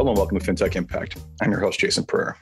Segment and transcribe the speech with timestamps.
[0.00, 1.18] Hello and welcome to FinTech Impact.
[1.42, 2.34] I'm your host, Jason Pereira.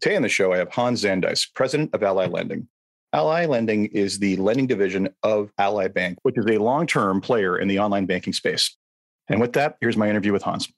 [0.00, 2.66] Today on the show, I have Hans Zandhuis, president of Ally Lending.
[3.12, 7.56] Ally Lending is the lending division of Ally Bank, which is a long term player
[7.56, 8.76] in the online banking space.
[9.28, 10.68] And with that, here's my interview with Hans.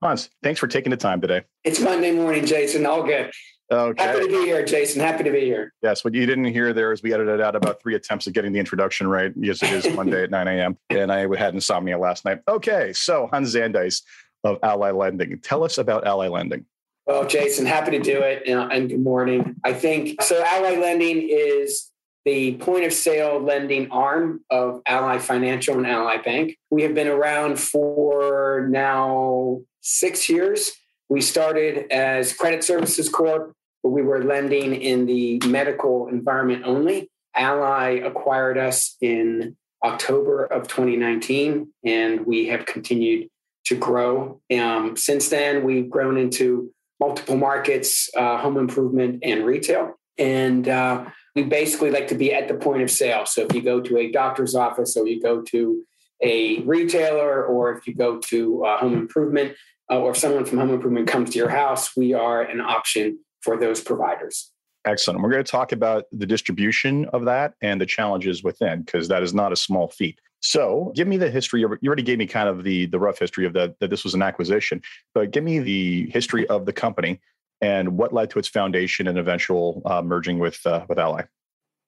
[0.00, 1.42] Hans, thanks for taking the time today.
[1.64, 2.86] It's Monday morning, Jason.
[2.86, 3.32] All good.
[3.72, 4.04] Okay.
[4.04, 5.00] Happy to be here, Jason.
[5.00, 5.72] Happy to be here.
[5.82, 8.52] Yes, what you didn't hear there is we edited out about three attempts at getting
[8.52, 9.32] the introduction right.
[9.34, 10.78] Yes, it is Monday at 9 a.m.
[10.90, 12.40] And I had insomnia last night.
[12.46, 14.02] Okay, so Hans Zandhuis
[14.44, 15.38] of Ally Lending.
[15.40, 16.66] Tell us about Ally Lending.
[17.06, 18.44] Well, Jason, happy to do it.
[18.46, 19.56] And good morning.
[19.64, 20.42] I think so.
[20.42, 21.90] Ally Lending is
[22.24, 26.56] the point of sale lending arm of Ally Financial and Ally Bank.
[26.70, 30.72] We have been around for now six years.
[31.10, 37.10] We started as Credit Services Corp, but we were lending in the medical environment only.
[37.36, 43.28] Ally acquired us in October of 2019, and we have continued
[43.66, 44.40] to grow.
[44.56, 46.70] Um, since then, we've grown into
[47.00, 49.98] multiple markets, uh, home improvement and retail.
[50.16, 53.26] And uh, we basically like to be at the point of sale.
[53.26, 55.82] So if you go to a doctor's office or you go to
[56.22, 59.56] a retailer or if you go to uh, home improvement
[59.90, 63.18] uh, or if someone from home improvement comes to your house, we are an option
[63.42, 64.52] for those providers.
[64.86, 65.20] Excellent.
[65.20, 69.22] We're going to talk about the distribution of that and the challenges within, because that
[69.22, 70.20] is not a small feat.
[70.44, 71.62] So, give me the history.
[71.62, 74.04] Of, you already gave me kind of the the rough history of that that this
[74.04, 74.82] was an acquisition,
[75.14, 77.20] but give me the history of the company
[77.62, 81.22] and what led to its foundation and eventual uh, merging with uh, with Ally.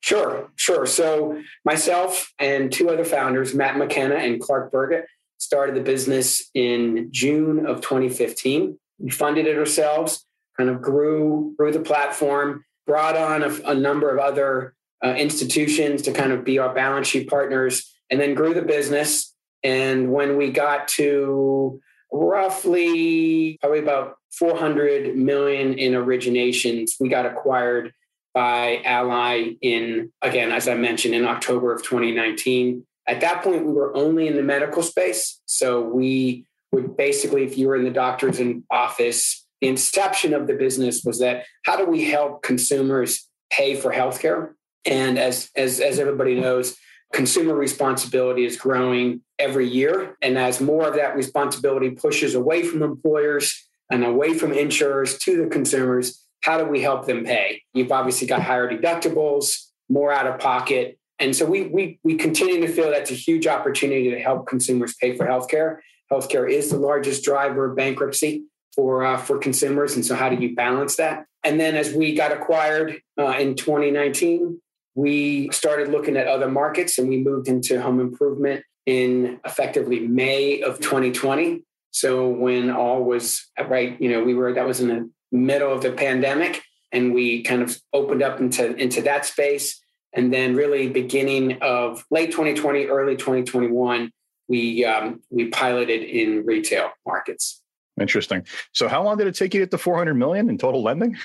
[0.00, 0.86] Sure, sure.
[0.86, 5.04] So myself and two other founders, Matt McKenna and Clark Burgett,
[5.36, 8.78] started the business in June of 2015.
[8.98, 10.24] We funded it ourselves,
[10.56, 16.00] kind of grew grew the platform, brought on a, a number of other uh, institutions
[16.02, 19.34] to kind of be our balance sheet partners and then grew the business.
[19.62, 21.80] And when we got to
[22.12, 27.92] roughly probably about 400 million in originations, we got acquired
[28.34, 32.86] by Ally in, again, as I mentioned, in October of 2019.
[33.08, 35.40] At that point, we were only in the medical space.
[35.46, 38.40] So we would basically, if you were in the doctor's
[38.70, 43.90] office, the inception of the business was that how do we help consumers pay for
[43.90, 44.52] healthcare?
[44.84, 46.76] And as, as, as everybody knows,
[47.16, 50.18] consumer responsibility is growing every year.
[50.20, 55.42] And as more of that responsibility pushes away from employers and away from insurers to
[55.42, 57.62] the consumers, how do we help them pay?
[57.72, 60.98] You've obviously got higher deductibles, more out of pocket.
[61.18, 64.94] And so we, we, we continue to feel that's a huge opportunity to help consumers
[65.00, 65.78] pay for healthcare.
[66.12, 68.44] Healthcare is the largest driver of bankruptcy
[68.74, 69.94] for, uh, for consumers.
[69.94, 71.24] And so, how do you balance that?
[71.42, 74.60] And then, as we got acquired uh, in 2019,
[74.96, 80.62] we started looking at other markets and we moved into home improvement in effectively May
[80.62, 81.62] of 2020.
[81.90, 85.82] So when all was right, you know, we were that was in the middle of
[85.82, 86.62] the pandemic
[86.92, 89.80] and we kind of opened up into into that space.
[90.14, 94.10] And then really beginning of late 2020 early 2021
[94.48, 97.60] we um, we piloted in retail markets.
[98.00, 98.46] Interesting.
[98.72, 101.16] So how long did it take you to get to 400 million in total lending?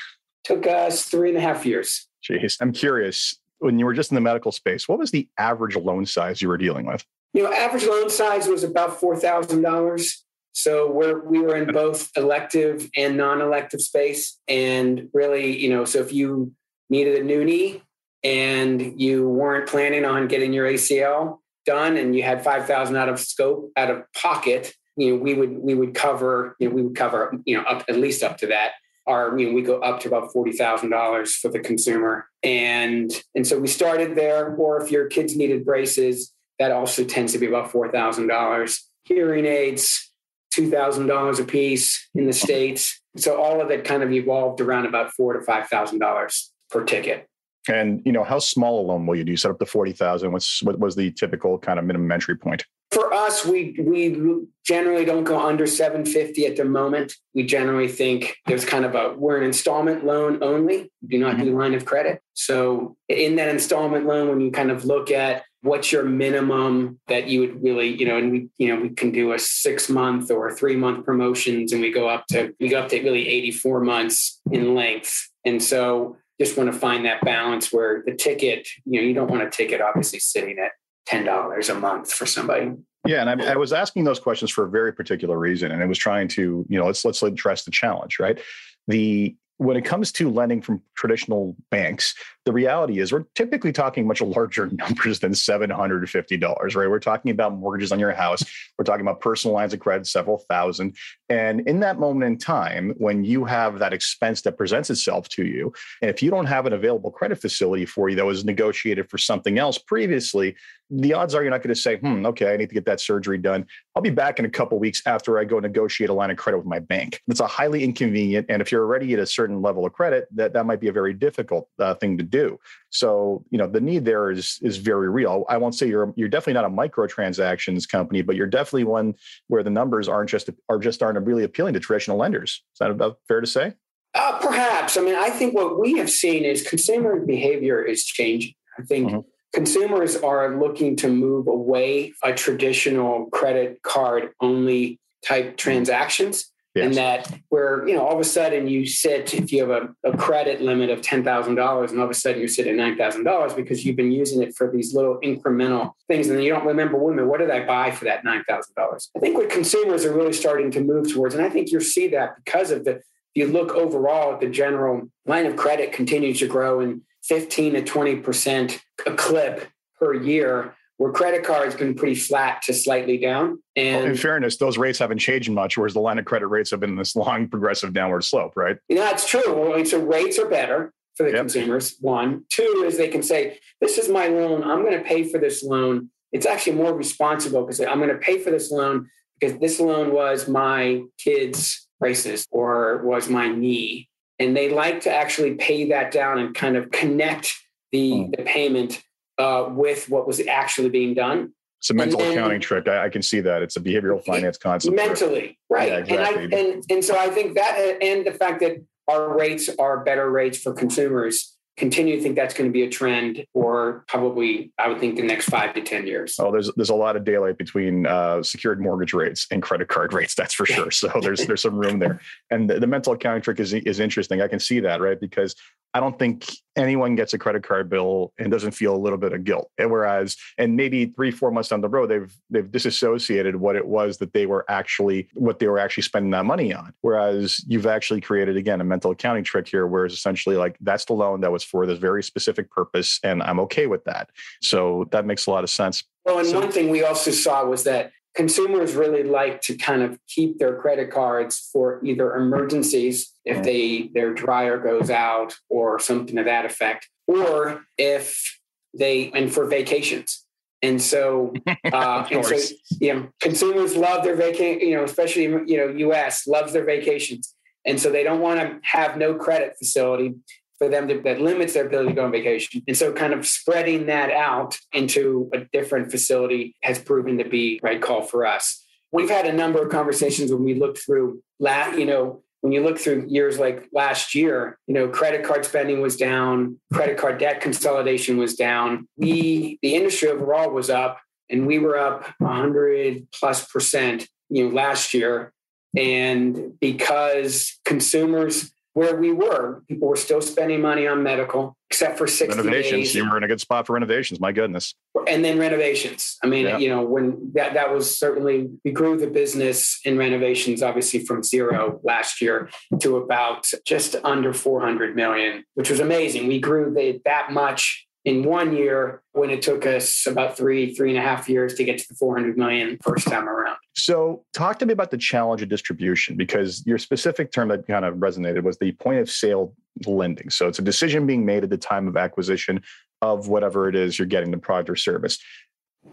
[0.44, 2.08] Took us three and a half years.
[2.28, 5.76] Jeez, I'm curious when you were just in the medical space, what was the average
[5.76, 7.06] loan size you were dealing with?
[7.34, 10.26] You know, average loan size was about four thousand dollars.
[10.54, 16.00] So we're we were in both elective and non-elective space, and really, you know, so
[16.00, 16.52] if you
[16.90, 17.82] needed a new knee
[18.24, 23.10] and you weren't planning on getting your ACL done, and you had five thousand out
[23.10, 26.82] of scope out of pocket, you know, we would we would cover you know we
[26.82, 28.72] would cover you know up at least up to that
[29.08, 33.12] are you know we go up to about forty thousand dollars for the consumer, and
[33.36, 34.56] and so we started there.
[34.56, 38.88] Or if your kids needed braces, that also tends to be about four thousand dollars.
[39.06, 40.12] Hearing aids,
[40.52, 43.02] two thousand dollars a piece in the states.
[43.18, 46.84] So all of it kind of evolved around about four to five thousand dollars per
[46.84, 47.28] ticket.
[47.68, 49.32] And you know, how small a loan will you do?
[49.32, 50.32] You set up to forty thousand.
[50.32, 52.66] What's what was the typical kind of minimum entry point?
[52.92, 57.14] For us, we we generally don't go under seven fifty at the moment.
[57.34, 60.92] We generally think there's kind of a we're an installment loan only.
[61.02, 61.46] We do not mm-hmm.
[61.46, 62.22] do line of credit.
[62.34, 67.28] So in that installment loan, when you kind of look at what's your minimum that
[67.28, 70.32] you would really, you know, and we, you know, we can do a six month
[70.32, 73.52] or three month promotions, and we go up to we go up to really eighty
[73.52, 75.30] four months in length.
[75.46, 79.30] And so just want to find that balance where the ticket, you know, you don't
[79.30, 80.72] want a ticket obviously sitting at
[81.06, 82.72] ten dollars a month for somebody.
[83.06, 85.88] Yeah, and I, I, was asking those questions for a very particular reason, and it
[85.88, 88.40] was trying to, you know, let's let's address the challenge, right?
[88.88, 92.16] The when it comes to lending from traditional banks,
[92.46, 96.90] the reality is we're typically talking much larger numbers than $750, right?
[96.90, 98.44] We're talking about mortgages on your house.
[98.78, 100.96] We're talking about personal lines of credit, several thousand.
[101.30, 105.46] And in that moment in time, when you have that expense that presents itself to
[105.46, 105.72] you,
[106.02, 109.20] and if you don't have an available credit facility for you that was negotiated for
[109.20, 110.56] something else previously,
[110.92, 113.00] the odds are you're not going to say, hmm, okay, I need to get that
[113.00, 113.66] surgery done.
[113.96, 116.58] I'll be back in a couple weeks after I go negotiate a line of credit
[116.58, 117.22] with my bank.
[117.28, 118.48] It's a highly inconvenient.
[118.50, 120.92] And if you're already at a certain level of credit, that, that might be a
[120.92, 122.60] very difficult uh, thing to do.
[122.90, 125.46] So, you know, the need there is is very real.
[125.50, 129.14] I won't say you're you're definitely not a microtransactions company, but you're definitely one
[129.48, 132.64] where the numbers aren't just are just aren't really appealing to traditional lenders.
[132.74, 133.74] Is that about fair to say?
[134.14, 134.98] Uh, perhaps.
[134.98, 138.54] I mean, I think what we have seen is consumer behavior is changing.
[138.78, 139.20] I think mm-hmm.
[139.54, 146.86] consumers are looking to move away a traditional credit card only type transactions Yes.
[146.86, 150.10] And that where, you know, all of a sudden you sit, if you have a,
[150.10, 153.84] a credit limit of $10,000 and all of a sudden you sit at $9,000 because
[153.86, 156.30] you've been using it for these little incremental things.
[156.30, 159.10] And you don't remember, women, what did I buy for that $9,000?
[159.18, 162.08] I think what consumers are really starting to move towards, and I think you'll see
[162.10, 163.04] that because of the, if
[163.36, 167.82] you look overall at the general line of credit continues to grow in 15 to
[167.82, 169.68] 20% a clip
[170.00, 173.58] per year where credit cards been pretty flat to slightly down.
[173.76, 176.70] And well, in fairness, those rates haven't changed much, whereas the line of credit rates
[176.70, 178.78] have been this long progressive downward slope, right?
[178.88, 179.42] You know, that's true.
[179.48, 181.40] Well, so rates are better for the yep.
[181.40, 181.96] consumers.
[182.02, 184.64] One, two is they can say, "This is my loan.
[184.64, 188.18] I'm going to pay for this loan." It's actually more responsible because I'm going to
[188.18, 189.10] pay for this loan
[189.40, 194.08] because this loan was my kid's braces or was my knee,
[194.38, 197.56] and they like to actually pay that down and kind of connect
[197.92, 198.38] the, mm.
[198.38, 199.02] the payment
[199.42, 201.54] uh, with what was actually being done.
[201.80, 202.88] It's a mental then, accounting trick.
[202.88, 203.64] I, I, can see that.
[203.64, 204.96] It's a behavioral finance concept.
[204.96, 205.90] Mentally, right.
[205.90, 206.44] Yeah, exactly.
[206.44, 210.04] and, I, and, and so I think that, and the fact that our rates are
[210.04, 214.72] better rates for consumers continue to think that's going to be a trend for probably
[214.78, 216.36] I would think the next five to ten years.
[216.38, 220.14] Oh, there's there's a lot of daylight between uh, secured mortgage rates and credit card
[220.18, 220.36] rates.
[220.36, 220.92] That's for sure.
[220.92, 222.20] So there's there's some room there.
[222.52, 224.42] And the, the mental accounting trick is is interesting.
[224.42, 225.56] I can see that right because
[225.94, 226.46] I don't think
[226.76, 229.70] anyone gets a credit card bill and doesn't feel a little bit of guilt.
[229.78, 233.86] And whereas, and maybe three, four months down the road, they've they've disassociated what it
[233.86, 236.94] was that they were actually what they were actually spending that money on.
[237.02, 241.06] Whereas you've actually created again a mental accounting trick here, where it's essentially like that's
[241.06, 244.30] the loan that was for this very specific purpose, and I'm okay with that.
[244.62, 246.04] So that makes a lot of sense.
[246.26, 250.02] Well, and so, one thing we also saw was that consumers really like to kind
[250.02, 253.64] of keep their credit cards for either emergencies if mm.
[253.64, 258.60] they their dryer goes out or something to that effect or if
[258.98, 260.46] they and for vacations.
[260.82, 262.58] And so uh and so
[263.00, 267.54] you know consumers love their vacation you know especially you know us loves their vacations.
[267.84, 270.36] And so they don't want to have no credit facility
[270.82, 272.82] for them to, that limits their ability to go on vacation.
[272.88, 277.80] And so kind of spreading that out into a different facility has proven to be
[277.84, 278.84] right call for us.
[279.12, 282.82] We've had a number of conversations when we look through, last, you know, when you
[282.82, 287.38] look through years like last year, you know, credit card spending was down, credit card
[287.38, 289.08] debt consolidation was down.
[289.18, 294.74] We, the industry overall was up, and we were up 100 plus percent, you know,
[294.74, 295.54] last year.
[295.96, 299.84] And because consumers where we were.
[299.88, 302.92] People were still spending money on medical, except for 60 renovations.
[302.92, 303.16] Days.
[303.16, 304.40] You were in a good spot for renovations.
[304.40, 304.94] My goodness.
[305.28, 306.38] And then renovations.
[306.44, 306.78] I mean, yeah.
[306.78, 311.44] you know, when that that was certainly we grew the business in renovations, obviously from
[311.44, 312.70] zero last year
[313.00, 316.48] to about just under 400 million, which was amazing.
[316.48, 321.10] We grew the, that much in one year when it took us about three, three
[321.10, 323.78] and a half years to get to the 400 million first time around.
[323.94, 328.06] So, talk to me about the challenge of distribution because your specific term that kind
[328.06, 329.74] of resonated was the point of sale
[330.06, 330.50] lending.
[330.50, 332.82] So, it's a decision being made at the time of acquisition
[333.22, 335.40] of whatever it is you're getting the product or service.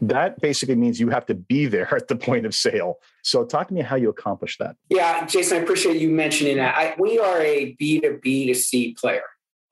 [0.03, 2.97] That basically means you have to be there at the point of sale.
[3.23, 4.77] So, talk to me how you accomplish that.
[4.89, 6.75] Yeah, Jason, I appreciate you mentioning that.
[6.77, 9.25] I, we are a B2B to C player.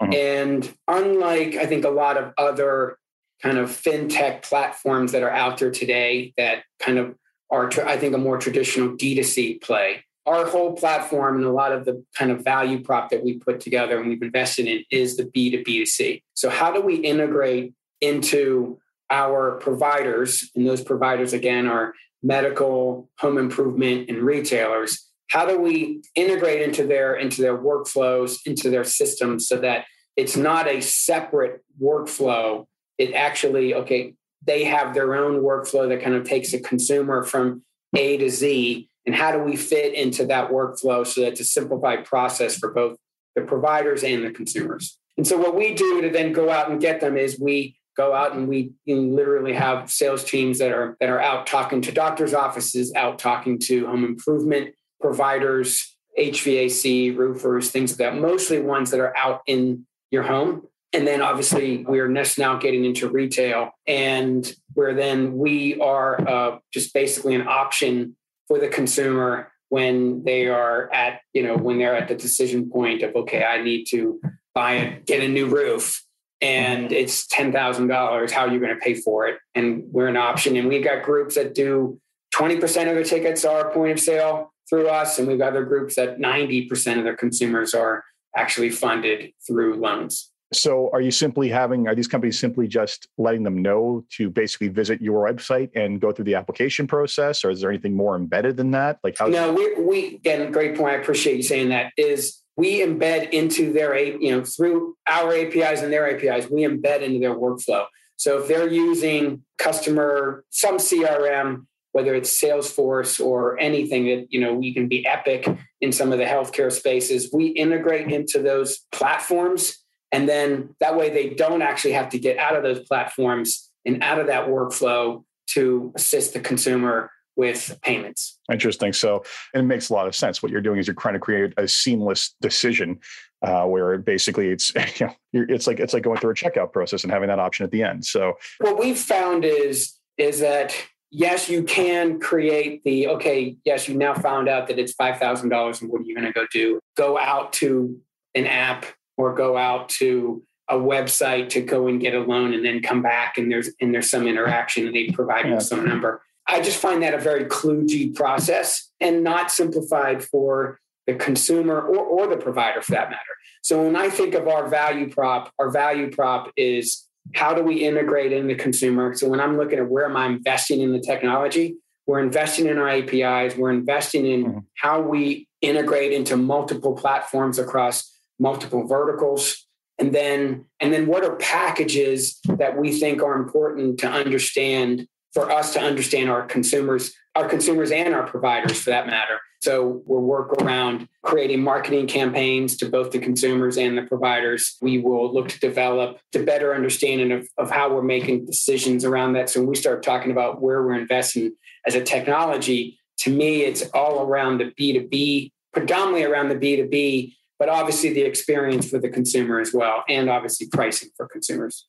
[0.03, 0.13] Mm-hmm.
[0.13, 2.99] And unlike, I think, a lot of other
[3.43, 7.15] kind of fintech platforms that are out there today that kind of
[7.51, 11.85] are, I think, a more traditional D2C play, our whole platform and a lot of
[11.85, 15.25] the kind of value prop that we put together and we've invested in is the
[15.25, 16.23] B2B2C.
[16.35, 20.51] So, how do we integrate into our providers?
[20.55, 26.87] And those providers, again, are medical, home improvement, and retailers how do we integrate into
[26.87, 29.85] their into their workflows into their systems so that
[30.17, 32.67] it's not a separate workflow?
[32.99, 34.15] It actually okay
[34.45, 37.63] they have their own workflow that kind of takes a consumer from
[37.95, 38.89] a to z.
[39.05, 42.73] And how do we fit into that workflow so that it's a simplified process for
[42.73, 42.97] both
[43.35, 44.99] the providers and the consumers?
[45.17, 48.15] And so what we do to then go out and get them is we go
[48.15, 52.35] out and we literally have sales teams that are that are out talking to doctors'
[52.35, 58.21] offices, out talking to home improvement providers, HVAC, roofers, things like that.
[58.21, 60.67] Mostly ones that are out in your home.
[60.93, 66.59] And then obviously we're just now getting into retail and where then we are uh,
[66.73, 68.17] just basically an option
[68.49, 73.03] for the consumer when they are at, you know, when they're at the decision point
[73.03, 74.21] of, okay, I need to
[74.55, 76.03] buy a, get a new roof
[76.41, 78.31] and it's $10,000.
[78.31, 79.39] How are you going to pay for it?
[79.55, 80.57] And we're an option.
[80.57, 82.01] And we've got groups that do
[82.35, 85.19] 20% of their tickets are point of sale through us.
[85.19, 88.05] And we've got other groups that 90% of their consumers are
[88.37, 90.31] actually funded through loans.
[90.53, 94.69] So are you simply having, are these companies simply just letting them know to basically
[94.69, 97.45] visit your website and go through the application process?
[97.45, 99.01] Or is there anything more embedded than that?
[99.03, 99.27] Like how?
[99.27, 100.95] No, we, we, again, great point.
[100.95, 105.83] I appreciate you saying that is we embed into their, you know, through our APIs
[105.83, 107.87] and their APIs, we embed into their workflow.
[108.17, 114.53] So if they're using customer, some CRM, whether it's Salesforce or anything that, you know,
[114.53, 115.49] we can be epic
[115.81, 119.79] in some of the healthcare spaces, we integrate into those platforms.
[120.13, 124.03] And then that way they don't actually have to get out of those platforms and
[124.03, 128.39] out of that workflow to assist the consumer with payments.
[128.53, 128.93] Interesting.
[128.93, 129.25] So
[129.55, 130.43] it makes a lot of sense.
[130.43, 133.01] What you're doing is you're trying to create a seamless decision
[133.41, 137.05] uh, where basically it's you know it's like it's like going through a checkout process
[137.05, 138.05] and having that option at the end.
[138.05, 140.75] So what we've found is is that
[141.11, 143.57] yes, you can create the okay.
[143.65, 146.27] Yes, you now found out that it's five thousand dollars, and what are you going
[146.27, 146.81] to go do?
[146.97, 148.01] Go out to
[148.35, 148.87] an app
[149.17, 153.01] or go out to a website to go and get a loan and then come
[153.01, 155.55] back and there's and there's some interaction and they provide yeah.
[155.55, 160.79] you some number I just find that a very kludgy process and not simplified for
[161.07, 163.23] the consumer or, or the provider for that matter.
[163.63, 167.85] So when I think of our value prop, our value prop is how do we
[167.85, 169.15] integrate in the consumer?
[169.15, 172.79] So when I'm looking at where am I investing in the technology, we're investing in
[172.79, 174.59] our APIs, we're investing in mm-hmm.
[174.77, 179.67] how we integrate into multiple platforms across multiple verticals.
[179.99, 185.51] And then, and then what are packages that we think are important to understand for
[185.51, 189.41] us to understand our consumers, our consumers and our providers for that matter.
[189.61, 194.77] So we'll work around creating marketing campaigns to both the consumers and the providers.
[194.81, 199.33] We will look to develop to better understanding of, of how we're making decisions around
[199.35, 199.51] that.
[199.51, 201.53] So when we start talking about where we're investing
[201.87, 207.69] as a technology, to me, it's all around the B2B, predominantly around the B2B, but
[207.69, 211.87] obviously the experience for the consumer as well, and obviously pricing for consumers.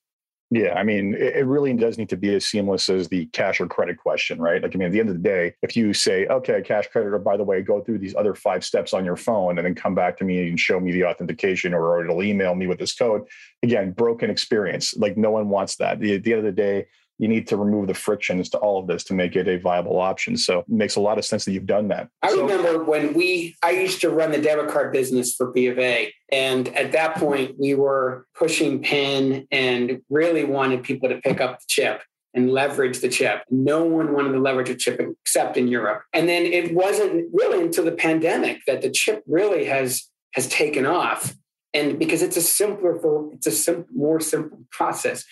[0.49, 3.67] Yeah, I mean, it, really does need to be as seamless as the cash or
[3.67, 4.63] credit question, right?
[4.63, 7.13] Like, I mean, at the end of the day, if you say, okay, cash credit,
[7.13, 9.75] or by the way, go through these other five steps on your phone and then
[9.75, 12.95] come back to me and show me the authentication or it'll email me with this
[12.95, 13.23] code,
[13.61, 14.95] again, broken experience.
[14.95, 15.93] Like, no one wants that.
[15.93, 16.87] At the end of the day,
[17.19, 19.99] you need to remove the frictions to all of this to make it a viable
[19.99, 20.37] option.
[20.37, 22.09] So it makes a lot of sense that you've done that.
[22.21, 25.67] I so, remember when we, I used to run the debit card business for B
[25.67, 26.13] of A.
[26.31, 31.59] And at that point, we were pushing PIN and really wanted people to pick up
[31.59, 32.01] the chip
[32.33, 33.43] and leverage the chip.
[33.49, 36.03] No one wanted to leverage a chip except in Europe.
[36.13, 40.85] And then it wasn't really until the pandemic that the chip really has has taken
[40.85, 41.33] off.
[41.73, 45.25] And because it's a simpler for it's a sim- more simple process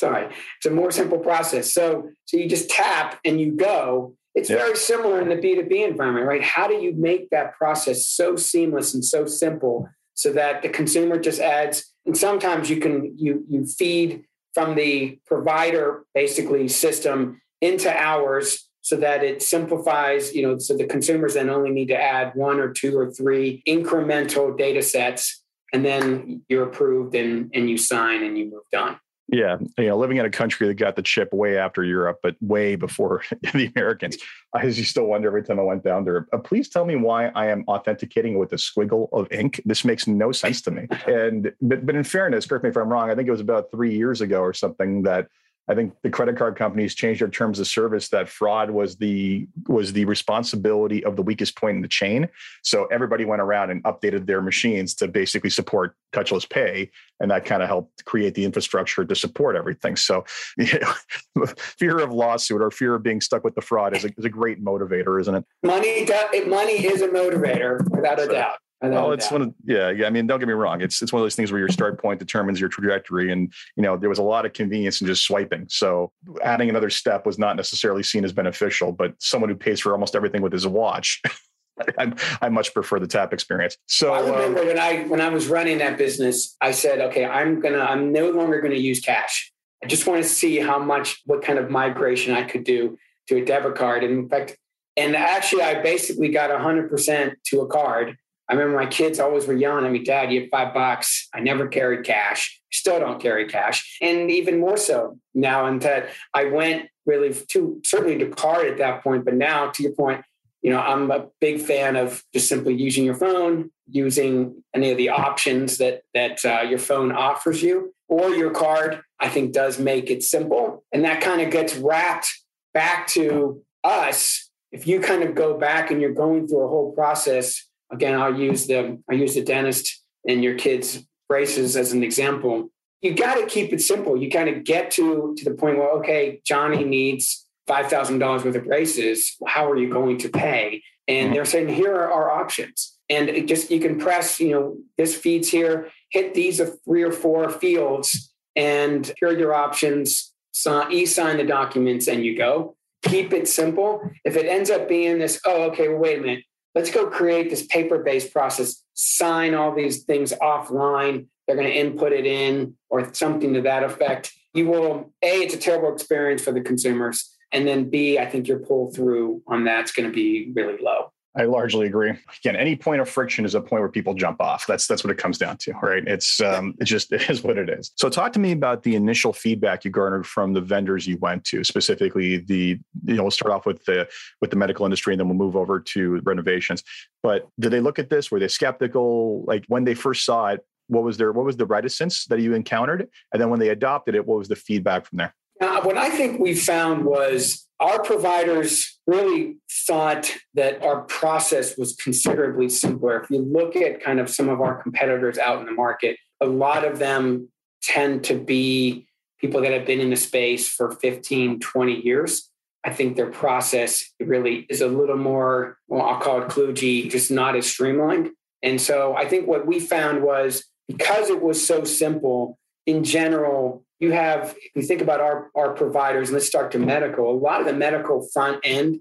[0.00, 0.26] sorry
[0.56, 1.72] it's a more simple process.
[1.72, 4.14] So so you just tap and you go.
[4.34, 4.60] It's yep.
[4.60, 6.42] very similar in the b2b environment right?
[6.42, 11.18] How do you make that process so seamless and so simple so that the consumer
[11.18, 17.90] just adds and sometimes you can you you feed from the provider basically system into
[17.90, 22.32] ours so that it simplifies you know so the consumers then only need to add
[22.34, 25.42] one or two or three incremental data sets
[25.72, 28.98] and then you're approved and and you sign and you moved on
[29.32, 32.36] yeah, you know, living in a country that got the chip way after Europe, but
[32.40, 33.22] way before
[33.54, 34.18] the Americans,
[34.54, 36.26] I used to still wonder every time I went down there.
[36.32, 39.62] Uh, please tell me why I am authenticating with a squiggle of ink.
[39.64, 40.88] This makes no sense to me.
[41.06, 43.10] And but but in fairness, correct me if I'm wrong.
[43.10, 45.28] I think it was about three years ago or something that
[45.70, 49.46] I think the credit card companies changed their terms of service that fraud was the
[49.68, 52.28] was the responsibility of the weakest point in the chain.
[52.64, 57.44] So everybody went around and updated their machines to basically support touchless pay, and that
[57.44, 59.94] kind of helped create the infrastructure to support everything.
[59.94, 60.24] So,
[60.58, 64.10] you know, fear of lawsuit or fear of being stuck with the fraud is a,
[64.18, 65.44] is a great motivator, isn't it?
[65.62, 66.04] Money,
[66.48, 68.58] money is a motivator without a doubt.
[68.82, 70.06] Oh, it's one of yeah, yeah.
[70.06, 70.80] I mean, don't get me wrong.
[70.80, 73.82] It's it's one of those things where your start point determines your trajectory, and you
[73.82, 75.66] know there was a lot of convenience in just swiping.
[75.68, 78.92] So adding another step was not necessarily seen as beneficial.
[78.92, 81.20] But someone who pays for almost everything with his watch
[81.98, 83.76] I, I much prefer the tap experience.
[83.86, 87.24] So I remember um, when I when I was running that business, I said, okay,
[87.24, 89.52] I'm gonna I'm no longer gonna use cash.
[89.82, 93.36] I just want to see how much what kind of migration I could do to
[93.36, 94.04] a debit card.
[94.04, 94.56] And in fact,
[94.96, 98.16] and actually, I basically got 100% to a card.
[98.50, 101.28] I remember my kids always were yelling at me, Dad, you have five bucks.
[101.32, 102.60] I never carried cash.
[102.72, 103.96] Still don't carry cash.
[104.02, 108.78] And even more so now, and that I went really to certainly to card at
[108.78, 109.24] that point.
[109.24, 110.24] But now, to your point,
[110.62, 114.96] you know, I'm a big fan of just simply using your phone, using any of
[114.96, 119.00] the options that that uh, your phone offers you, or your card.
[119.20, 122.28] I think does make it simple, and that kind of gets wrapped
[122.74, 124.50] back to us.
[124.72, 128.38] If you kind of go back and you're going through a whole process, again, I'll
[128.38, 132.70] use the I use the dentist and your kids' braces as an example.
[133.00, 134.16] You got to keep it simple.
[134.16, 138.64] You kind of get to to the point where okay, Johnny needs $5,000 worth of
[138.64, 139.36] braces.
[139.46, 140.82] How are you going to pay?
[141.06, 142.98] And they're saying, here are our options.
[143.08, 147.12] And it just, you can press, you know, this feeds here, hit these three or
[147.12, 150.32] four fields, and here are your options.
[150.52, 152.76] Sign E sign the documents, and you go.
[153.02, 154.02] Keep it simple.
[154.24, 156.44] If it ends up being this, oh, okay, well, wait a minute.
[156.74, 161.26] Let's go create this paper based process, sign all these things offline.
[161.46, 164.32] They're going to input it in or something to that effect.
[164.54, 167.36] You will, A, it's a terrible experience for the consumers.
[167.52, 171.12] And then B, I think your pull through on that's going to be really low.
[171.36, 172.12] I largely agree.
[172.40, 174.66] Again, any point of friction is a point where people jump off.
[174.66, 176.02] That's that's what it comes down to, right?
[176.04, 177.92] It's um, it just it is what it is.
[177.96, 181.44] So, talk to me about the initial feedback you garnered from the vendors you went
[181.44, 184.08] to, specifically the you know we'll start off with the
[184.40, 186.82] with the medical industry, and then we'll move over to renovations.
[187.22, 188.30] But did they look at this?
[188.30, 189.44] Were they skeptical?
[189.44, 192.54] Like when they first saw it, what was their what was the reticence that you
[192.54, 193.08] encountered?
[193.32, 195.34] And then when they adopted it, what was the feedback from there?
[195.60, 199.56] Now, what I think we found was our providers really
[199.86, 203.20] thought that our process was considerably simpler.
[203.22, 206.46] If you look at kind of some of our competitors out in the market, a
[206.46, 207.48] lot of them
[207.82, 209.06] tend to be
[209.40, 212.50] people that have been in the space for 15, 20 years.
[212.84, 217.30] I think their process really is a little more, well, I'll call it kludgy, just
[217.30, 218.30] not as streamlined.
[218.62, 223.84] And so I think what we found was because it was so simple, in general,
[223.98, 227.60] you have, if you think about our, our providers, let's start to medical, a lot
[227.60, 229.00] of the medical front end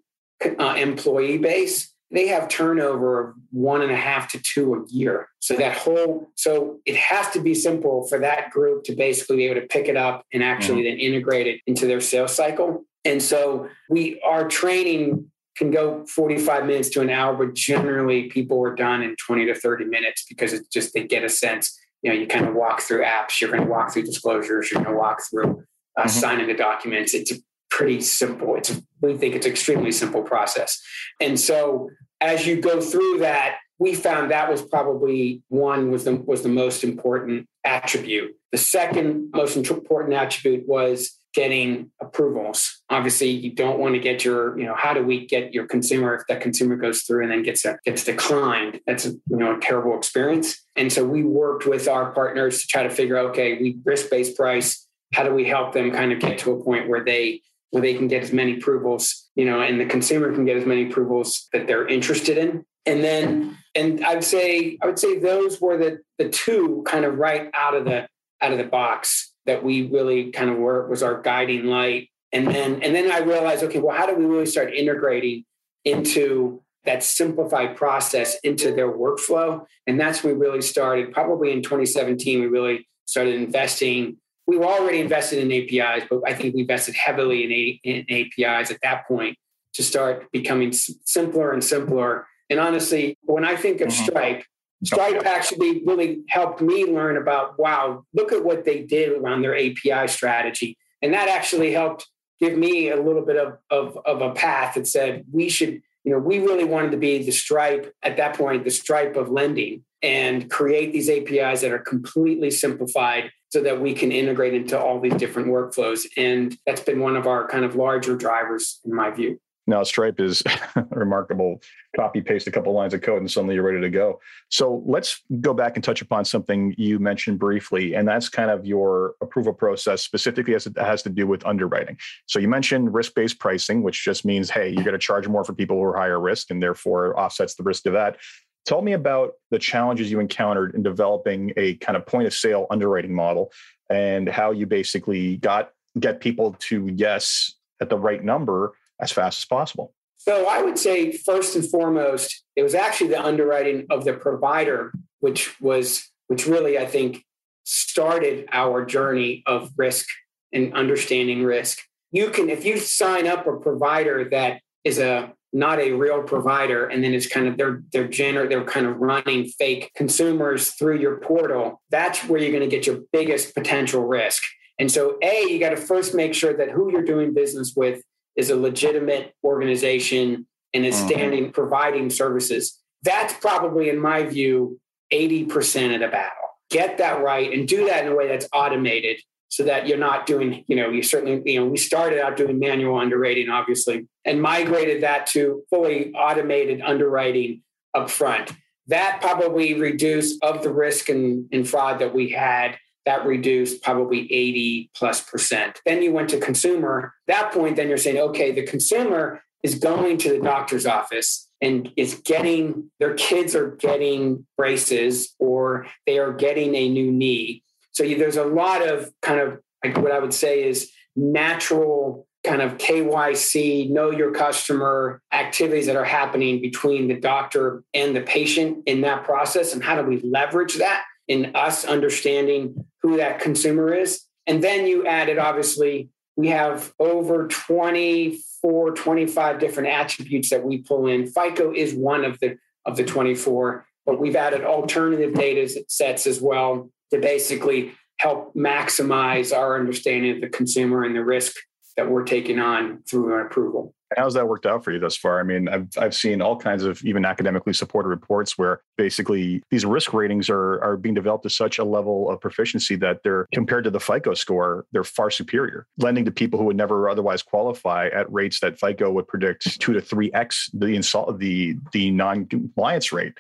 [0.60, 5.30] uh, employee base, they have turnover of one and a half to two a year.
[5.40, 9.46] So that whole, so it has to be simple for that group to basically be
[9.46, 10.98] able to pick it up and actually mm-hmm.
[10.98, 12.84] then integrate it into their sales cycle.
[13.06, 18.64] And so we, our training can go 45 minutes to an hour, but generally people
[18.66, 22.12] are done in 20 to 30 minutes because it's just, they get a sense you
[22.12, 24.96] know, you kind of walk through apps, you're going to walk through disclosures, you're going
[24.96, 25.64] to walk through
[25.98, 26.10] uh, mm-hmm.
[26.10, 27.14] signing the documents.
[27.14, 27.36] It's a
[27.70, 28.56] pretty simple.
[28.56, 30.82] It's a, we think it's extremely simple process.
[31.20, 31.90] And so
[32.22, 36.50] as you go through that, we found that was probably one was the was the
[36.50, 38.36] most important attribute.
[38.52, 42.82] The second most important attribute was getting approvals.
[42.90, 46.16] Obviously, you don't want to get your, you know, how do we get your consumer
[46.16, 48.80] if that consumer goes through and then gets gets declined?
[48.88, 50.62] That's a, you know a terrible experience.
[50.76, 54.36] And so we worked with our partners to try to figure okay, we risk based
[54.36, 54.88] price.
[55.14, 57.94] How do we help them kind of get to a point where they where they
[57.94, 61.48] can get as many approvals, you know, and the consumer can get as many approvals
[61.54, 62.66] that they're interested in.
[62.86, 67.18] And then, and I'd say, I would say those were the the two kind of
[67.18, 68.08] right out of the
[68.42, 72.10] out of the box that we really kind of were was our guiding light.
[72.32, 75.44] And then and then I realized, okay, well, how do we really start integrating
[75.84, 79.66] into that simplified process into their workflow?
[79.88, 81.12] And that's when we really started.
[81.12, 84.18] Probably in 2017, we really started investing.
[84.46, 88.06] We were already invested in APIs, but I think we invested heavily in, A, in
[88.10, 89.36] APIs at that point
[89.74, 92.28] to start becoming simpler and simpler.
[92.52, 94.04] And honestly, when I think of mm-hmm.
[94.04, 94.44] Stripe,
[94.84, 99.58] Stripe actually really helped me learn about, wow, look at what they did around their
[99.58, 100.78] API strategy.
[101.02, 102.08] And that actually helped
[102.40, 106.12] give me a little bit of, of, of a path that said we should, you
[106.12, 109.84] know, we really wanted to be the Stripe at that point, the Stripe of lending
[110.02, 115.00] and create these APIs that are completely simplified so that we can integrate into all
[115.02, 116.02] these different workflows.
[116.16, 119.42] And that's been one of our kind of larger drivers in my view.
[119.70, 120.42] Now, Stripe is
[120.90, 121.62] remarkable.
[121.96, 124.20] Copy paste a couple lines of code and suddenly you're ready to go.
[124.50, 128.66] So let's go back and touch upon something you mentioned briefly, and that's kind of
[128.66, 131.98] your approval process, specifically as it has to do with underwriting.
[132.26, 135.44] So you mentioned risk based pricing, which just means, hey, you're going to charge more
[135.44, 138.18] for people who are higher risk and therefore offsets the risk of that.
[138.66, 142.66] Tell me about the challenges you encountered in developing a kind of point of sale
[142.72, 143.52] underwriting model
[143.90, 149.40] and how you basically got get people to yes at the right number as fast
[149.40, 149.94] as possible.
[150.18, 154.92] So I would say first and foremost, it was actually the underwriting of the provider,
[155.20, 157.24] which was which really I think
[157.64, 160.06] started our journey of risk
[160.52, 161.80] and understanding risk.
[162.12, 166.86] You can if you sign up a provider that is a not a real provider
[166.88, 171.00] and then it's kind of they're they're gener- they're kind of running fake consumers through
[171.00, 174.44] your portal that's where you're going to get your biggest potential risk
[174.78, 178.04] and so a you got to first make sure that who you're doing business with
[178.40, 181.08] is a legitimate organization and is mm-hmm.
[181.08, 181.52] standing mm-hmm.
[181.52, 184.80] providing services that's probably in my view
[185.14, 189.20] 80% of the battle get that right and do that in a way that's automated
[189.50, 192.60] so that you're not doing, you know, you certainly, you know, we started out doing
[192.60, 197.64] manual underwriting, obviously, and migrated that to fully automated underwriting
[197.96, 198.52] up front.
[198.88, 202.78] That probably reduced of the risk and, and fraud that we had,
[203.10, 205.82] that reduced probably 80 plus percent.
[205.84, 207.16] Then you went to consumer.
[207.28, 211.92] That point, then you're saying, okay, the consumer is going to the doctor's office and
[211.98, 218.08] is getting their kids are getting braces or they are getting a new knee so
[218.08, 222.78] there's a lot of kind of like what I would say is natural kind of
[222.78, 229.02] KYC, know your customer activities that are happening between the doctor and the patient in
[229.02, 229.74] that process.
[229.74, 234.26] And how do we leverage that in us understanding who that consumer is?
[234.46, 241.08] And then you added, obviously, we have over 24, 25 different attributes that we pull
[241.08, 241.28] in.
[241.28, 246.42] FICO is one of the of the 24, but we've added alternative data sets as
[246.42, 251.56] well to basically help maximize our understanding of the consumer and the risk
[251.98, 253.94] that we're taking on through an approval.
[254.18, 255.40] How's that worked out for you thus far?
[255.40, 259.86] I mean, I've, I've seen all kinds of even academically supported reports where basically these
[259.86, 263.84] risk ratings are, are being developed to such a level of proficiency that they're compared
[263.84, 268.08] to the FICO score, they're far superior, lending to people who would never otherwise qualify
[268.08, 273.12] at rates that FICO would predict two to three X the insult the the non-compliance
[273.12, 273.34] rate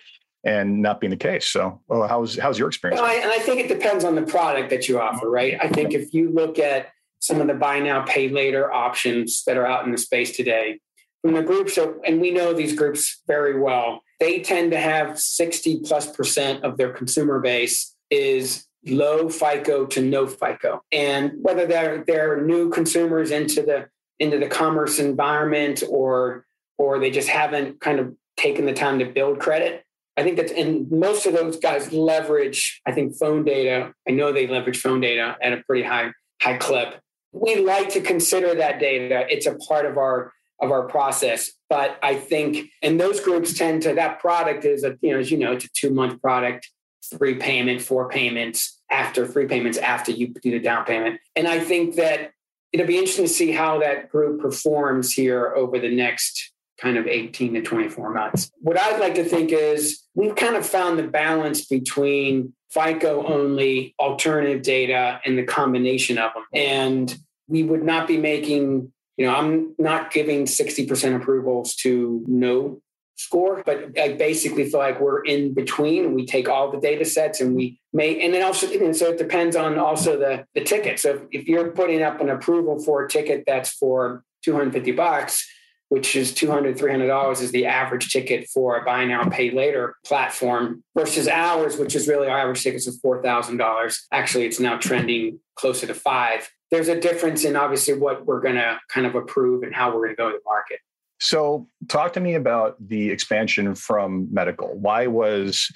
[0.44, 1.48] and not being the case.
[1.48, 3.02] So, well, how's how's your experience?
[3.02, 5.58] I, and I think it depends on the product that you offer, right?
[5.62, 6.90] I think if you look at
[7.30, 10.80] some of the buy now, pay later options that are out in the space today,
[11.22, 15.82] from the groups, and we know these groups very well, they tend to have 60
[15.82, 20.82] plus percent of their consumer base is low FICO to no FICO.
[20.92, 26.48] And whether they're they're new consumers into the into the commerce environment or
[26.80, 29.84] or they just haven't kind of taken the time to build credit,
[30.18, 33.94] I think that's and most of those guys leverage, I think, phone data.
[34.08, 36.12] I know they leverage phone data at a pretty high
[36.42, 37.00] high clip.
[37.32, 39.26] We like to consider that data.
[39.30, 41.52] It's a part of our of our process.
[41.70, 45.32] But I think and those groups tend to that product is a, you know, as
[45.32, 46.70] you know, it's a two month product,
[47.18, 51.20] three payment, four payments after three payments after you do the down payment.
[51.36, 52.32] And I think that
[52.72, 57.08] it'll be interesting to see how that group performs here over the next kind of
[57.08, 58.52] 18 to 24 months.
[58.60, 63.96] What I'd like to think is we've kind of found the balance between FICO only,
[64.00, 66.44] alternative data, and the combination of them.
[66.54, 72.82] And we would not be making, you know, I'm not giving 60% approvals to no
[73.18, 76.14] score, but I basically feel like we're in between.
[76.14, 79.18] We take all the data sets and we may, and then also, and so it
[79.18, 81.00] depends on also the, the ticket.
[81.00, 85.46] So if you're putting up an approval for a ticket that's for 250 bucks,
[85.90, 90.84] which is $200, $300 is the average ticket for a buy now, pay later platform
[90.96, 93.98] versus ours, which is really our average tickets of $4,000.
[94.12, 96.50] Actually, it's now trending closer to five.
[96.72, 100.06] There's a difference in obviously what we're going to kind of approve and how we're
[100.06, 100.80] going to go to the market.
[101.22, 104.78] So, talk to me about the expansion from medical.
[104.78, 105.70] Why was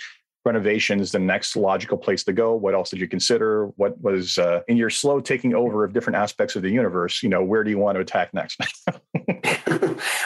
[0.46, 2.56] renovation is the next logical place to go.
[2.56, 3.68] What else did you consider?
[3.76, 7.30] What was uh, in your slow taking over of different aspects of the universe you
[7.30, 8.60] know where do you want to attack next?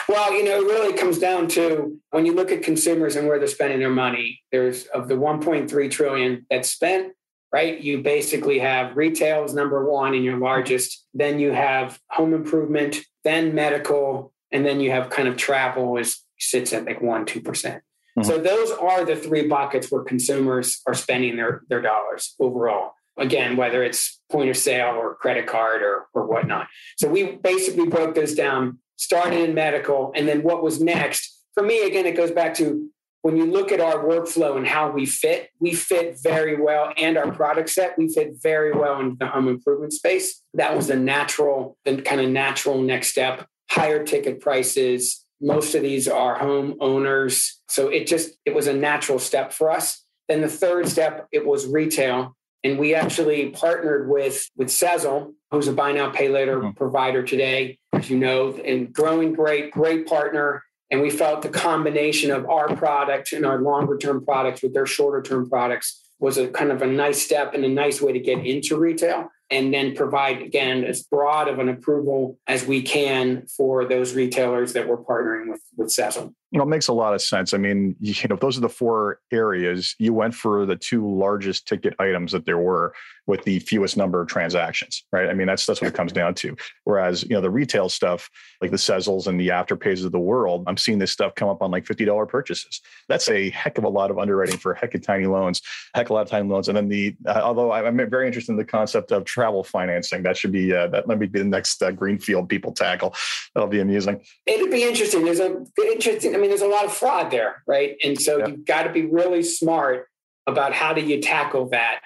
[0.08, 3.38] Well you know it really comes down to when you look at consumers and where
[3.38, 7.12] they're spending their money there's of the 1.3 trillion that's spent
[7.52, 12.32] right you basically have retail is number one and your largest then you have home
[12.32, 17.26] improvement then medical and then you have kind of travel is sits at like one
[17.26, 17.82] two percent
[18.18, 18.30] Mm-hmm.
[18.30, 22.92] So those are the three buckets where consumers are spending their, their dollars overall.
[23.16, 26.68] Again, whether it's point of sale or credit card or, or whatnot.
[26.98, 31.42] So we basically broke this down, started in medical, and then what was next.
[31.54, 32.88] For me, again, it goes back to
[33.22, 37.18] when you look at our workflow and how we fit, we fit very well, and
[37.18, 40.40] our product set, we fit very well into the home improvement space.
[40.54, 43.46] That was the natural, the kind of natural next step.
[43.70, 47.60] Higher ticket prices, most of these are home owners.
[47.68, 50.04] So it just, it was a natural step for us.
[50.28, 52.36] Then the third step, it was retail.
[52.64, 56.70] And we actually partnered with, with Sezzle, who's a buy now, pay later mm-hmm.
[56.72, 60.62] provider today, as you know, and growing great, great partner.
[60.90, 64.86] And we felt the combination of our product and our longer term products with their
[64.86, 68.18] shorter term products was a kind of a nice step and a nice way to
[68.18, 73.46] get into retail and then provide again as broad of an approval as we can
[73.46, 76.34] for those retailers that we're partnering with with Sezzle.
[76.50, 77.52] You know, it makes a lot of sense.
[77.52, 81.66] I mean, you know, those are the four areas you went for the two largest
[81.66, 82.94] ticket items that there were
[83.28, 85.28] with the fewest number of transactions, right?
[85.28, 86.56] I mean, that's that's what it comes down to.
[86.84, 88.30] Whereas, you know, the retail stuff,
[88.62, 91.62] like the Sezzles and the Afterpays of the world, I'm seeing this stuff come up
[91.62, 92.80] on like $50 purchases.
[93.08, 95.60] That's a heck of a lot of underwriting for heck of tiny loans,
[95.94, 96.68] heck of a lot of tiny loans.
[96.68, 100.36] And then the, uh, although I'm very interested in the concept of travel financing, that
[100.36, 103.14] should be, uh, that might be the next uh, greenfield people tackle.
[103.54, 104.22] That'll be amusing.
[104.46, 105.24] It'd be interesting.
[105.24, 107.96] There's a interesting, I mean, there's a lot of fraud there, right?
[108.04, 108.46] And so yeah.
[108.46, 110.08] you've got to be really smart
[110.46, 112.00] about how do you tackle that.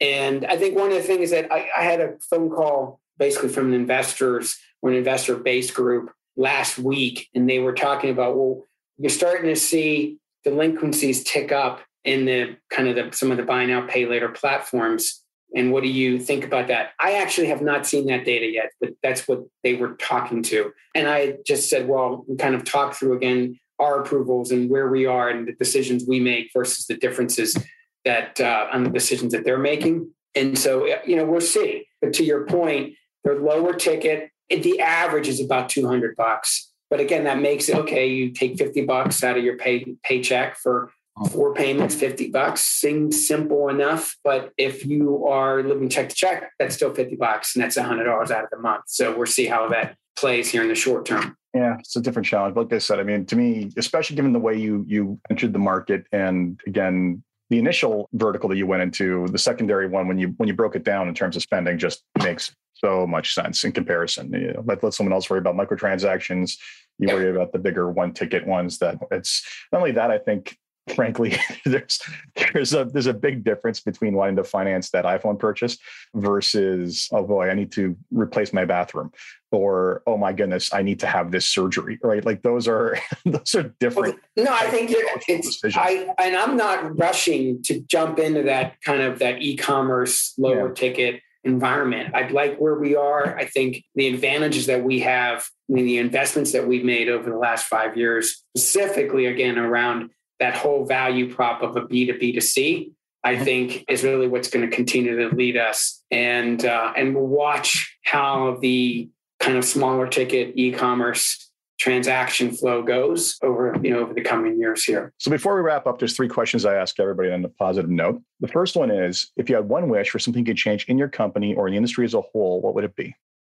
[0.00, 3.48] And I think one of the things that I, I had a phone call basically
[3.48, 8.36] from an investors or an investor based group last week, and they were talking about,
[8.36, 8.64] well,
[8.98, 13.42] you're starting to see delinquencies tick up in the kind of the, some of the
[13.42, 15.24] buy now pay later platforms
[15.54, 18.70] and what do you think about that i actually have not seen that data yet
[18.80, 22.64] but that's what they were talking to and i just said well we kind of
[22.64, 26.86] talked through again our approvals and where we are and the decisions we make versus
[26.86, 27.56] the differences
[28.04, 30.10] that uh, on the decisions that they're making.
[30.34, 31.86] And so, you know, we'll see.
[32.00, 34.30] But to your point, they're lower ticket.
[34.50, 36.70] The average is about 200 bucks.
[36.90, 38.08] But again, that makes it okay.
[38.08, 40.90] You take 50 bucks out of your pay, paycheck for
[41.26, 44.16] four payments, 50 bucks seems simple enough.
[44.24, 47.82] But if you are living check to check, that's still 50 bucks and that's a
[47.82, 48.84] $100 out of the month.
[48.86, 51.36] So we'll see how that plays here in the short term.
[51.54, 52.56] Yeah, it's a different challenge.
[52.56, 55.58] Like I said, I mean, to me, especially given the way you you entered the
[55.58, 60.34] market, and again, the initial vertical that you went into, the secondary one, when you
[60.36, 63.72] when you broke it down in terms of spending, just makes so much sense in
[63.72, 64.32] comparison.
[64.32, 66.58] You know, let let someone else worry about microtransactions.
[66.98, 68.78] You worry about the bigger one ticket ones.
[68.78, 70.10] That it's not only that.
[70.10, 70.56] I think
[70.88, 72.00] frankly, there's
[72.36, 75.78] there's a there's a big difference between wanting to finance that iPhone purchase
[76.14, 79.12] versus oh boy, I need to replace my bathroom,
[79.50, 81.98] or oh my goodness, I need to have this surgery.
[82.02, 82.24] Right?
[82.24, 84.18] Like those are those are different.
[84.36, 84.90] No, I think
[85.28, 90.68] it's I and I'm not rushing to jump into that kind of that e-commerce lower
[90.68, 90.74] yeah.
[90.74, 92.14] ticket environment.
[92.14, 93.36] I'd like where we are.
[93.36, 97.30] I think the advantages that we have, I mean, the investments that we've made over
[97.30, 102.18] the last five years, specifically again around that whole value prop of a B to
[102.18, 102.92] B to C,
[103.24, 103.44] I mm-hmm.
[103.44, 106.02] think is really what's going to continue to lead us.
[106.10, 109.08] And uh, and we'll watch how the
[109.40, 111.44] kind of smaller ticket e-commerce
[111.78, 115.12] transaction flow goes over you know over the coming years here.
[115.18, 118.20] So before we wrap up, there's three questions I ask everybody on a positive note.
[118.40, 121.08] The first one is if you had one wish for something to change in your
[121.08, 123.14] company or in the industry as a whole, what would it be?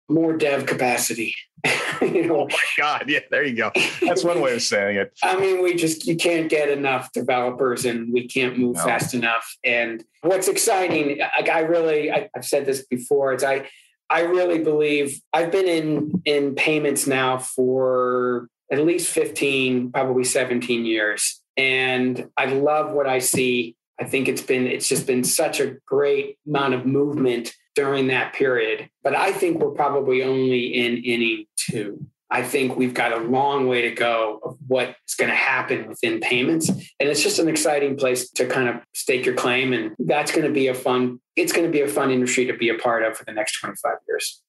[0.08, 1.34] More dev capacity.
[2.00, 2.40] you know?
[2.42, 3.04] Oh my God.
[3.08, 3.70] Yeah, there you go.
[4.02, 5.12] That's one way of saying it.
[5.22, 8.84] I mean, we just, you can't get enough developers and we can't move no.
[8.84, 9.56] fast enough.
[9.64, 13.68] And what's exciting, like I really, I, I've said this before, it's I,
[14.10, 20.86] I really believe I've been in, in payments now for at least 15, probably 17
[20.86, 21.42] years.
[21.56, 23.76] And I love what I see.
[24.00, 28.32] I think it's been, it's just been such a great amount of movement during that
[28.32, 28.90] period.
[29.04, 32.04] But I think we're probably only in inning two.
[32.28, 36.18] I think we've got a long way to go of what's going to happen within
[36.18, 36.68] payments.
[36.68, 39.72] And it's just an exciting place to kind of stake your claim.
[39.72, 42.52] And that's going to be a fun, it's going to be a fun industry to
[42.52, 44.42] be a part of for the next 25 years.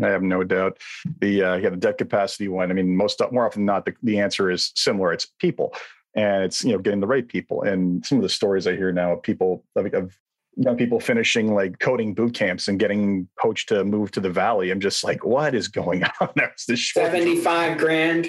[0.00, 0.78] I have no doubt.
[1.20, 2.70] The uh, yeah, the dev capacity one.
[2.70, 5.12] I mean, most more often than not, the, the answer is similar.
[5.12, 5.74] It's people,
[6.14, 7.62] and it's you know getting the right people.
[7.62, 10.16] And some of the stories I hear now of people of, of
[10.56, 14.70] young people finishing like coding boot camps and getting poached to move to the valley.
[14.70, 16.30] I'm just like, what is going on?
[16.34, 18.28] There's this 75 grand.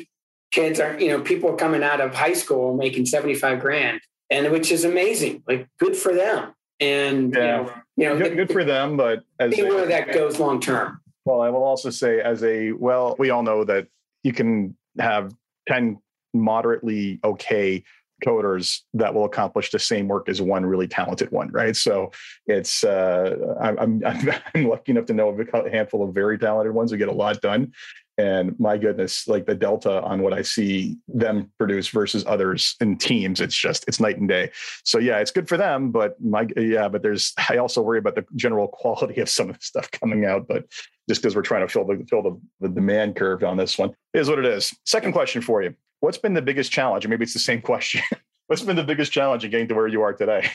[0.51, 4.49] Kids are, you know, people are coming out of high school making 75 grand, and
[4.51, 5.43] which is amazing.
[5.47, 6.53] Like, good for them.
[6.79, 7.39] And yeah.
[7.39, 10.61] you know, you know good, good for them, but as see where that goes long
[10.61, 11.01] term.
[11.25, 13.87] Well, I will also say, as a well, we all know that
[14.23, 15.33] you can have
[15.67, 15.97] 10
[16.33, 17.83] moderately okay
[18.25, 21.75] coders that will accomplish the same work as one really talented one, right?
[21.75, 22.11] So
[22.45, 24.03] it's uh, I'm, I'm
[24.55, 27.39] I'm lucky enough to know a handful of very talented ones who get a lot
[27.41, 27.73] done,
[28.17, 32.97] and my goodness, like the delta on what I see them produce versus others in
[32.97, 34.51] teams, it's just it's night and day.
[34.83, 38.15] So yeah, it's good for them, but my yeah, but there's I also worry about
[38.15, 40.65] the general quality of some of the stuff coming out, but
[41.07, 43.93] just because we're trying to fill the fill the, the demand curve on this one
[44.13, 44.75] is what it is.
[44.85, 47.05] Second question for you What's been the biggest challenge?
[47.05, 48.01] Or maybe it's the same question.
[48.47, 50.49] What's been the biggest challenge in getting to where you are today?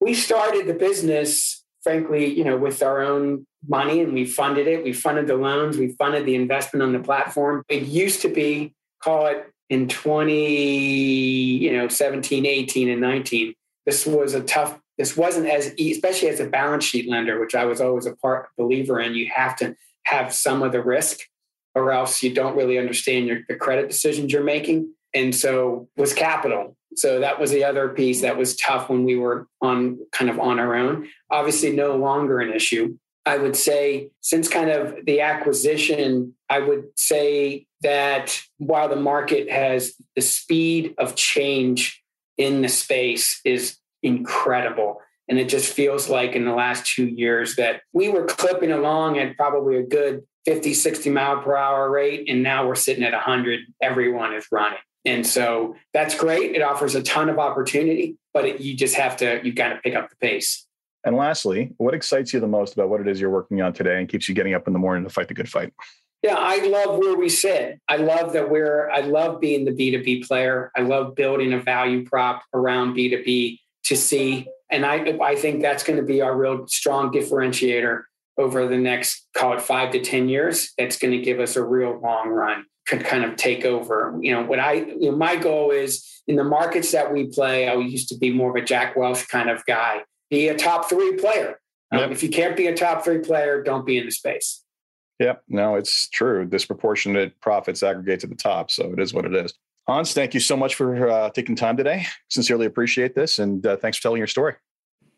[0.00, 4.82] We started the business, frankly, you know, with our own money and we funded it.
[4.82, 7.62] We funded the loans, we funded the investment on the platform.
[7.68, 13.54] It used to be call it in 20, you know, 17, 18, and 19,
[13.86, 17.64] this was a tough, this wasn't as, especially as a balance sheet lender, which I
[17.64, 19.14] was always a part believer in.
[19.14, 21.20] You have to have some of the risk
[21.74, 24.94] or else you don't really understand your, the credit decisions you're making.
[25.12, 26.76] And so was capital.
[26.96, 30.38] So that was the other piece that was tough when we were on kind of
[30.38, 31.08] on our own.
[31.30, 32.96] Obviously, no longer an issue.
[33.26, 39.50] I would say since kind of the acquisition, I would say that while the market
[39.50, 42.02] has the speed of change
[42.36, 45.00] in the space is incredible.
[45.28, 49.18] And it just feels like in the last two years that we were clipping along
[49.18, 52.28] at probably a good 50, 60 mile per hour rate.
[52.28, 53.60] And now we're sitting at 100.
[53.80, 54.78] Everyone is running.
[55.04, 56.54] And so that's great.
[56.56, 59.76] It offers a ton of opportunity, but it, you just have to, you've got to
[59.76, 60.66] pick up the pace.
[61.04, 63.98] And lastly, what excites you the most about what it is you're working on today
[63.98, 65.72] and keeps you getting up in the morning to fight the good fight?
[66.22, 67.78] Yeah, I love where we sit.
[67.86, 70.72] I love that we're, I love being the B2B player.
[70.74, 74.48] I love building a value prop around B2B to see.
[74.70, 78.04] And I, I think that's going to be our real strong differentiator
[78.38, 80.72] over the next, call it five to 10 years.
[80.78, 84.16] That's going to give us a real long run, could kind of take over.
[84.20, 87.68] You know, what I, you know, my goal is in the markets that we play,
[87.68, 90.88] I used to be more of a Jack Welch kind of guy, be a top
[90.88, 91.60] three player.
[91.92, 92.06] Um, yep.
[92.06, 94.62] Um, if you can't be a top three player, don't be in the space.
[95.20, 95.44] Yep.
[95.48, 96.44] No, it's true.
[96.44, 98.70] Disproportionate profits aggregate to the top.
[98.70, 99.54] So it is what it is.
[99.86, 102.06] Hans, thank you so much for uh, taking time today.
[102.30, 103.38] Sincerely appreciate this.
[103.38, 104.54] And uh, thanks for telling your story.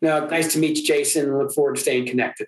[0.01, 1.35] No, nice to meet you, Jason.
[1.37, 2.47] Look forward to staying connected.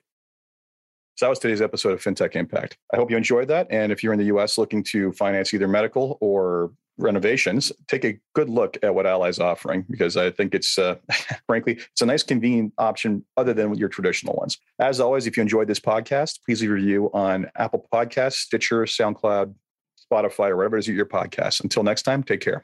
[1.20, 2.78] So that was today's episode of FinTech Impact.
[2.94, 3.68] I hope you enjoyed that.
[3.70, 8.18] And if you're in the US looking to finance either medical or renovations, take a
[8.36, 10.96] good look at what Ally's offering because I think it's, uh,
[11.46, 14.60] frankly, it's a nice, convenient option other than your traditional ones.
[14.80, 18.84] As always, if you enjoyed this podcast, please leave a review on Apple Podcasts, Stitcher,
[18.84, 19.54] SoundCloud,
[20.10, 21.62] Spotify, or whatever it is your podcast.
[21.62, 22.64] Until next time, take care.